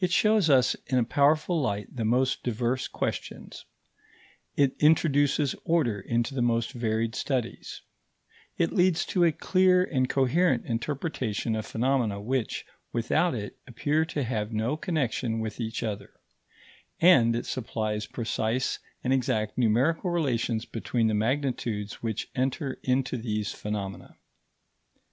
It 0.00 0.10
shows 0.10 0.50
us 0.50 0.74
in 0.88 0.98
a 0.98 1.04
powerful 1.04 1.62
light 1.62 1.94
the 1.94 2.04
most 2.04 2.42
diverse 2.42 2.88
questions; 2.88 3.64
it 4.56 4.72
introduces 4.80 5.54
order 5.62 6.00
into 6.00 6.34
the 6.34 6.42
most 6.42 6.72
varied 6.72 7.14
studies; 7.14 7.82
it 8.58 8.72
leads 8.72 9.04
to 9.06 9.22
a 9.22 9.30
clear 9.30 9.84
and 9.84 10.08
coherent 10.08 10.66
interpretation 10.66 11.54
of 11.54 11.64
phenomena 11.64 12.20
which, 12.20 12.66
without 12.92 13.36
it, 13.36 13.56
appear 13.68 14.04
to 14.06 14.24
have 14.24 14.52
no 14.52 14.76
connexion 14.76 15.38
with 15.38 15.60
each 15.60 15.84
other; 15.84 16.14
and 17.00 17.36
it 17.36 17.46
supplies 17.46 18.06
precise 18.06 18.80
and 19.04 19.12
exact 19.12 19.56
numerical 19.56 20.10
relations 20.10 20.64
between 20.64 21.06
the 21.06 21.14
magnitudes 21.14 22.02
which 22.02 22.26
enter 22.34 22.80
into 22.82 23.16
these 23.16 23.52
phenomena. 23.52 24.16